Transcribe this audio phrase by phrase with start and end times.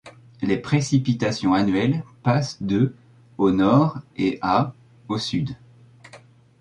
[0.41, 2.95] Les précipitations annuelles passent de
[3.37, 3.99] au nord
[4.41, 4.73] à
[5.07, 5.55] au sud.